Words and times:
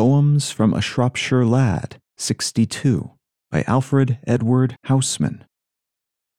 Poems 0.00 0.50
from 0.50 0.72
a 0.72 0.80
Shropshire 0.80 1.44
Lad, 1.44 2.00
62, 2.16 3.10
by 3.50 3.64
Alfred 3.66 4.18
Edward 4.26 4.78
Housman. 4.86 5.42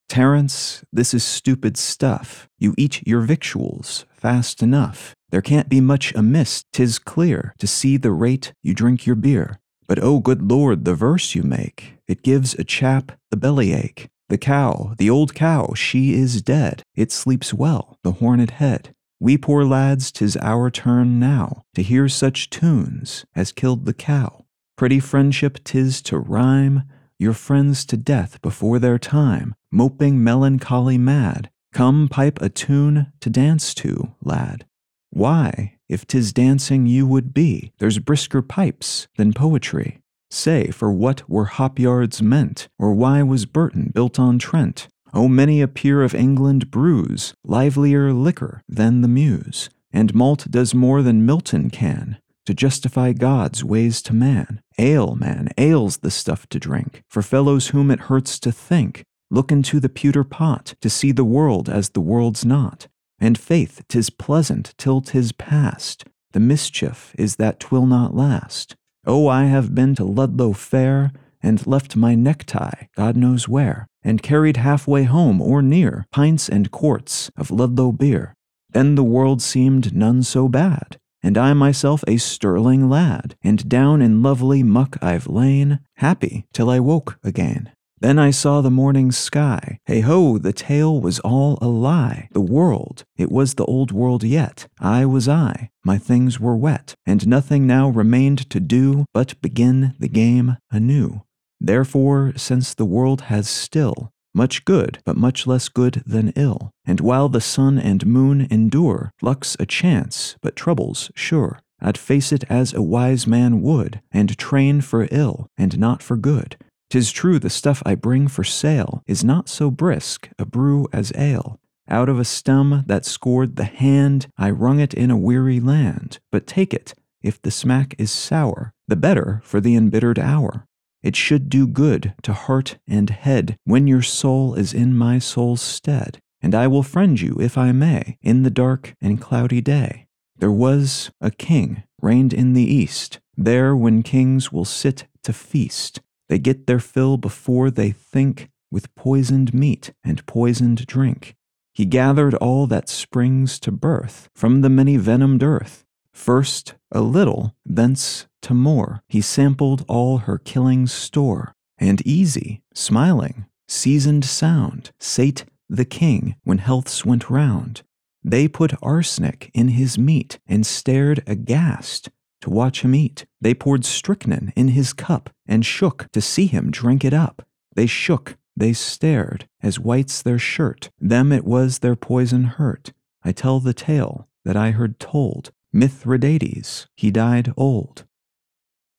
Terence, 0.09 0.83
this 0.91 1.13
is 1.13 1.23
stupid 1.23 1.77
stuff. 1.77 2.49
You 2.57 2.73
eat 2.75 3.05
your 3.05 3.21
victuals 3.21 4.07
fast 4.09 4.63
enough. 4.63 5.13
There 5.29 5.43
can't 5.43 5.69
be 5.69 5.79
much 5.79 6.11
amiss, 6.15 6.63
'tis 6.73 6.97
clear, 6.97 7.53
to 7.59 7.67
see 7.67 7.97
the 7.97 8.09
rate 8.09 8.51
you 8.63 8.73
drink 8.73 9.05
your 9.05 9.15
beer. 9.15 9.59
But 9.87 9.99
oh, 10.01 10.21
good 10.21 10.41
lord, 10.41 10.83
the 10.83 10.95
verse 10.95 11.35
you 11.35 11.43
make, 11.43 11.99
it 12.07 12.23
gives 12.23 12.55
a 12.55 12.63
chap 12.63 13.11
the 13.29 13.37
bellyache. 13.37 14.09
The 14.29 14.39
cow, 14.39 14.95
the 14.97 15.11
old 15.11 15.35
cow, 15.35 15.75
she 15.75 16.15
is 16.15 16.41
dead. 16.41 16.81
It 16.95 17.11
sleeps 17.11 17.53
well, 17.53 17.99
the 18.01 18.13
horned 18.13 18.49
head. 18.49 18.95
We 19.23 19.37
poor 19.37 19.63
lads, 19.63 20.11
'tis 20.11 20.35
our 20.37 20.71
turn 20.71 21.19
now 21.19 21.61
to 21.75 21.83
hear 21.83 22.09
such 22.09 22.49
tunes 22.49 23.23
as 23.35 23.51
killed 23.51 23.85
the 23.85 23.93
cow. 23.93 24.45
Pretty 24.75 24.99
friendship 24.99 25.59
'tis 25.63 26.01
to 26.09 26.17
rhyme 26.17 26.85
your 27.19 27.33
friends 27.33 27.85
to 27.85 27.97
death 27.97 28.41
before 28.41 28.79
their 28.79 28.97
time, 28.97 29.53
moping 29.71 30.23
melancholy 30.23 30.97
mad. 30.97 31.51
Come 31.71 32.07
pipe 32.09 32.41
a 32.41 32.49
tune 32.49 33.13
to 33.19 33.29
dance 33.29 33.75
to, 33.75 34.15
lad. 34.23 34.65
Why, 35.11 35.75
if 35.87 36.07
'tis 36.07 36.33
dancing 36.33 36.87
you 36.87 37.05
would 37.05 37.31
be, 37.31 37.73
there's 37.77 37.99
brisker 37.99 38.41
pipes 38.41 39.07
than 39.17 39.33
poetry. 39.33 40.01
Say, 40.31 40.71
for 40.71 40.91
what 40.91 41.29
were 41.29 41.45
hop 41.45 41.77
yards 41.77 42.23
meant, 42.23 42.69
or 42.79 42.91
why 42.95 43.21
was 43.21 43.45
Burton 43.45 43.91
built 43.93 44.17
on 44.17 44.39
Trent? 44.39 44.87
Oh, 45.13 45.27
many 45.27 45.61
a 45.61 45.67
peer 45.67 46.03
of 46.03 46.15
England 46.15 46.71
brews 46.71 47.33
livelier 47.43 48.13
liquor 48.13 48.61
than 48.69 49.01
the 49.01 49.07
Muse, 49.07 49.69
and 49.91 50.15
malt 50.15 50.47
does 50.49 50.73
more 50.73 51.01
than 51.01 51.25
Milton 51.25 51.69
can 51.69 52.17
to 52.45 52.53
justify 52.53 53.11
God's 53.13 53.63
ways 53.63 54.01
to 54.03 54.13
man. 54.13 54.61
Ale, 54.77 55.15
man, 55.15 55.49
ale's 55.57 55.97
the 55.97 56.11
stuff 56.11 56.47
to 56.49 56.59
drink 56.59 57.03
for 57.09 57.21
fellows 57.21 57.67
whom 57.69 57.91
it 57.91 58.01
hurts 58.01 58.39
to 58.39 58.51
think. 58.51 59.03
Look 59.29 59.51
into 59.51 59.79
the 59.79 59.89
pewter 59.89 60.23
pot 60.23 60.75
to 60.81 60.89
see 60.89 61.11
the 61.11 61.25
world 61.25 61.69
as 61.69 61.89
the 61.89 62.01
world's 62.01 62.45
not. 62.45 62.87
And 63.19 63.37
faith, 63.37 63.83
'tis 63.87 64.09
pleasant 64.09 64.73
till 64.77 65.01
'tis 65.01 65.31
past. 65.33 66.05
The 66.31 66.39
mischief 66.39 67.13
is 67.17 67.35
that 67.35 67.59
'twill 67.59 67.85
not 67.85 68.15
last. 68.15 68.75
Oh, 69.05 69.27
I 69.27 69.45
have 69.45 69.75
been 69.75 69.93
to 69.95 70.03
Ludlow 70.03 70.53
Fair 70.53 71.11
and 71.43 71.65
left 71.65 71.95
my 71.95 72.15
necktie, 72.15 72.85
God 72.95 73.15
knows 73.17 73.47
where, 73.47 73.87
and 74.03 74.23
carried 74.23 74.57
halfway 74.57 75.03
home 75.03 75.41
or 75.41 75.61
near 75.61 76.05
pints 76.11 76.49
and 76.49 76.71
quarts 76.71 77.31
of 77.37 77.51
Ludlow 77.51 77.91
beer. 77.91 78.33
Then 78.69 78.95
the 78.95 79.03
world 79.03 79.41
seemed 79.41 79.95
none 79.95 80.23
so 80.23 80.47
bad, 80.47 80.97
and 81.21 81.37
I 81.37 81.53
myself 81.53 82.03
a 82.07 82.17
sterling 82.17 82.89
lad, 82.89 83.35
and 83.43 83.67
down 83.67 84.01
in 84.01 84.23
lovely 84.23 84.63
muck 84.63 84.97
I've 85.01 85.27
lain, 85.27 85.79
happy 85.95 86.45
till 86.53 86.69
I 86.69 86.79
woke 86.79 87.17
again. 87.23 87.71
Then 88.01 88.17
I 88.17 88.31
saw 88.31 88.61
the 88.61 88.71
morning 88.71 89.11
sky. 89.11 89.77
Hey 89.85 89.99
ho, 89.99 90.39
the 90.39 90.53
tale 90.53 90.99
was 90.99 91.19
all 91.19 91.59
a 91.61 91.67
lie. 91.67 92.29
The 92.31 92.41
world, 92.41 93.03
it 93.15 93.31
was 93.31 93.53
the 93.53 93.65
old 93.65 93.91
world 93.91 94.23
yet. 94.23 94.67
I 94.79 95.05
was 95.05 95.29
I, 95.29 95.69
my 95.85 95.99
things 95.99 96.39
were 96.39 96.57
wet, 96.57 96.95
and 97.05 97.27
nothing 97.27 97.67
now 97.67 97.89
remained 97.89 98.49
to 98.49 98.59
do 98.59 99.05
but 99.13 99.39
begin 99.39 99.93
the 99.99 100.09
game 100.09 100.57
anew. 100.71 101.21
Therefore, 101.63 102.33
since 102.35 102.73
the 102.73 102.85
world 102.85 103.21
has 103.21 103.47
still 103.47 104.11
much 104.33 104.65
good, 104.65 104.99
but 105.05 105.15
much 105.15 105.45
less 105.45 105.69
good 105.69 106.01
than 106.07 106.33
ill, 106.35 106.71
and 106.85 106.99
while 106.99 107.29
the 107.29 107.39
sun 107.39 107.77
and 107.77 108.05
moon 108.05 108.47
endure, 108.49 109.11
luck's 109.21 109.55
a 109.59 109.65
chance, 109.67 110.37
but 110.41 110.55
trouble's 110.55 111.11
sure. 111.13 111.59
I'd 111.79 111.99
face 111.99 112.31
it 112.31 112.43
as 112.49 112.73
a 112.73 112.81
wise 112.81 113.27
man 113.27 113.61
would, 113.61 114.01
and 114.11 114.35
train 114.37 114.81
for 114.81 115.07
ill, 115.11 115.47
and 115.55 115.77
not 115.77 116.01
for 116.01 116.17
good. 116.17 116.57
'Tis 116.89 117.11
true 117.11 117.37
the 117.37 117.49
stuff 117.49 117.83
I 117.85 117.93
bring 117.93 118.27
for 118.27 118.43
sale 118.43 119.03
is 119.05 119.23
not 119.23 119.47
so 119.47 119.69
brisk 119.69 120.29
a 120.39 120.45
brew 120.45 120.87
as 120.91 121.11
ale. 121.15 121.59
Out 121.87 122.09
of 122.09 122.19
a 122.19 122.25
stem 122.25 122.83
that 122.87 123.05
scored 123.05 123.55
the 123.55 123.65
hand, 123.65 124.27
I 124.37 124.49
wrung 124.49 124.79
it 124.79 124.93
in 124.93 125.11
a 125.11 125.17
weary 125.17 125.59
land. 125.59 126.19
But 126.31 126.47
take 126.47 126.73
it, 126.73 126.93
if 127.21 127.41
the 127.41 127.51
smack 127.51 127.93
is 127.99 128.11
sour, 128.11 128.73
the 128.87 128.95
better 128.95 129.41
for 129.43 129.61
the 129.61 129.75
embittered 129.75 130.17
hour. 130.17 130.65
It 131.03 131.15
should 131.15 131.49
do 131.49 131.65
good 131.65 132.13
to 132.23 132.33
heart 132.33 132.77
and 132.87 133.09
head 133.09 133.57
when 133.63 133.87
your 133.87 134.01
soul 134.01 134.53
is 134.53 134.73
in 134.73 134.95
my 134.95 135.19
soul's 135.19 135.61
stead, 135.61 136.19
and 136.41 136.53
I 136.53 136.67
will 136.67 136.83
friend 136.83 137.19
you, 137.19 137.37
if 137.39 137.57
I 137.57 137.71
may, 137.71 138.17
in 138.21 138.43
the 138.43 138.49
dark 138.49 138.95
and 139.01 139.19
cloudy 139.19 139.61
day. 139.61 140.07
There 140.37 140.51
was 140.51 141.11
a 141.19 141.31
king 141.31 141.83
reigned 142.01 142.33
in 142.33 142.53
the 142.53 142.63
east, 142.63 143.19
there 143.37 143.75
when 143.75 144.03
kings 144.03 144.51
will 144.51 144.65
sit 144.65 145.07
to 145.23 145.33
feast. 145.33 146.01
They 146.29 146.39
get 146.39 146.67
their 146.67 146.79
fill 146.79 147.17
before 147.17 147.69
they 147.69 147.91
think 147.91 148.49
with 148.71 148.93
poisoned 148.95 149.53
meat 149.53 149.93
and 150.03 150.25
poisoned 150.25 150.85
drink. 150.87 151.35
He 151.73 151.85
gathered 151.85 152.35
all 152.35 152.67
that 152.67 152.89
springs 152.89 153.59
to 153.59 153.71
birth 153.71 154.29
from 154.35 154.61
the 154.61 154.69
many 154.69 154.97
venomed 154.97 155.43
earth. 155.43 155.85
First 156.13 156.75
a 156.91 157.01
little, 157.01 157.55
thence 157.65 158.27
to 158.41 158.53
more. 158.53 159.03
He 159.07 159.21
sampled 159.21 159.85
all 159.87 160.19
her 160.19 160.37
killing 160.37 160.87
store, 160.87 161.55
and 161.77 162.05
easy, 162.05 162.61
smiling, 162.73 163.45
seasoned 163.67 164.25
sound, 164.25 164.91
sate 164.99 165.45
the 165.69 165.85
king 165.85 166.35
when 166.43 166.57
healths 166.57 167.05
went 167.05 167.29
round. 167.29 167.83
They 168.23 168.47
put 168.47 168.73
arsenic 168.83 169.49
in 169.53 169.69
his 169.69 169.97
meat 169.97 170.39
and 170.45 170.65
stared 170.65 171.23
aghast 171.25 172.09
to 172.41 172.49
watch 172.49 172.81
him 172.81 172.93
eat. 172.93 173.25
They 173.39 173.53
poured 173.53 173.85
strychnine 173.85 174.53
in 174.55 174.69
his 174.69 174.93
cup 174.93 175.29
and 175.47 175.65
shook 175.65 176.11
to 176.11 176.21
see 176.21 176.47
him 176.47 176.71
drink 176.71 177.05
it 177.05 177.13
up. 177.13 177.47
They 177.75 177.87
shook, 177.87 178.37
they 178.55 178.73
stared, 178.73 179.47
as 179.61 179.79
white's 179.79 180.21
their 180.21 180.39
shirt. 180.39 180.91
Them 180.99 181.31
it 181.31 181.45
was 181.45 181.79
their 181.79 181.95
poison 181.95 182.43
hurt. 182.43 182.91
I 183.23 183.31
tell 183.31 183.59
the 183.59 183.73
tale 183.73 184.27
that 184.43 184.57
I 184.57 184.71
heard 184.71 184.99
told. 184.99 185.51
Mithridates, 185.73 186.87
he 186.95 187.11
died 187.11 187.53
old. 187.55 188.05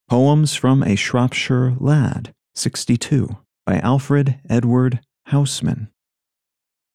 Poems 0.08 0.54
from 0.54 0.82
a 0.82 0.94
Shropshire 0.94 1.74
Lad, 1.78 2.34
62, 2.54 3.38
by 3.64 3.78
Alfred 3.78 4.40
Edward 4.48 5.00
Housman. 5.28 5.88